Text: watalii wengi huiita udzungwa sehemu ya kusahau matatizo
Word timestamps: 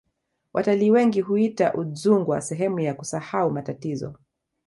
watalii 0.53 0.91
wengi 0.91 1.21
huiita 1.21 1.73
udzungwa 1.73 2.41
sehemu 2.41 2.79
ya 2.79 2.93
kusahau 2.93 3.51
matatizo 3.51 4.13